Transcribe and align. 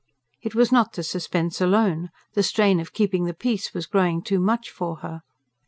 It 0.41 0.55
was 0.55 0.71
not 0.71 0.93
the 0.93 1.03
suspense 1.03 1.61
alone: 1.61 2.09
the 2.33 2.41
strain 2.41 2.79
of 2.79 2.91
keeping 2.91 3.25
the 3.25 3.35
peace 3.35 3.71
was 3.71 3.85
growing 3.85 4.23
too 4.23 4.39
much 4.39 4.71
for 4.71 4.95
her. 5.05 5.21